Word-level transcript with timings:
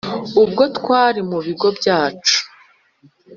ubwo 0.43 0.63
twari 0.77 1.19
mubigo 1.29 1.67
byacu 1.77 2.37